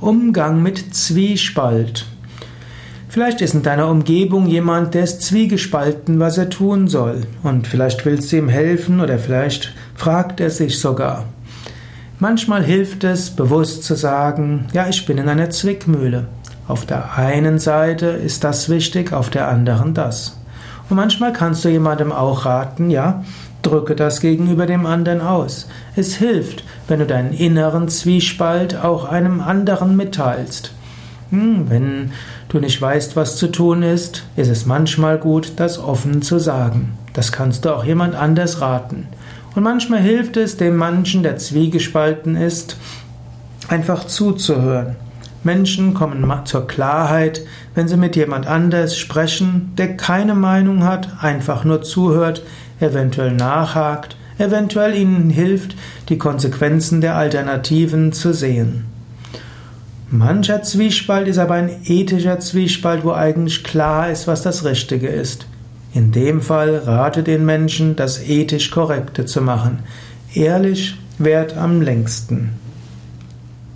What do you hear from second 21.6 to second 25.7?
du jemandem auch raten, ja, drücke das gegenüber dem anderen aus.